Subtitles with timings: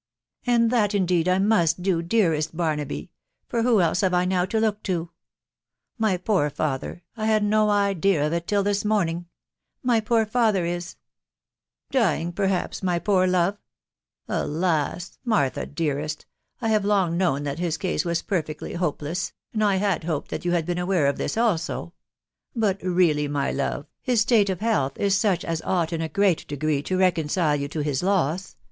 [0.47, 3.11] "And that indeed I must do, dearest Barnaby!...
[3.47, 5.11] for who else have I now to look to?...
[5.99, 7.03] My poor father...
[7.15, 9.19] I had no idea of it till this morning•..
[9.83, 10.85] my poor father is
[12.01, 13.53] ••..""Dying, perhaps, my poor love!•..
[14.27, 15.19] Alas!
[15.23, 16.25] Martha dearest,
[16.61, 20.43] I have long known that his case was perfectly hopeless, and I had hoped that
[20.45, 21.93] you had been aware of this also;
[22.55, 26.47] but really, my love, his state of health is such as ought in a great
[26.47, 28.55] degree to reconcile you to his loss.